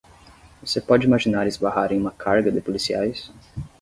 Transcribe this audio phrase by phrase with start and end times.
[0.61, 3.31] Você pode imaginar esbarrar em uma carga de policiais?